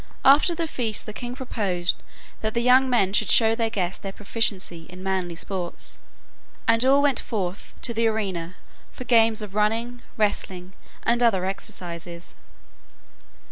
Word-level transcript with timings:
After 0.25 0.55
the 0.55 0.65
feast 0.67 1.05
the 1.05 1.13
king 1.13 1.35
proposed 1.35 1.97
that 2.41 2.55
the 2.55 2.63
young 2.63 2.89
men 2.89 3.13
should 3.13 3.29
show 3.29 3.53
their 3.53 3.69
guest 3.69 4.01
their 4.01 4.11
proficiency 4.11 4.87
in 4.89 5.03
manly 5.03 5.35
sports, 5.35 5.99
and 6.67 6.83
all 6.83 7.03
went 7.03 7.19
forth 7.19 7.75
to 7.83 7.93
the 7.93 8.07
arena 8.07 8.55
for 8.91 9.03
games 9.03 9.43
of 9.43 9.53
running, 9.53 10.01
wrestling, 10.17 10.73
and 11.03 11.21
other 11.21 11.45
exercises. 11.45 12.33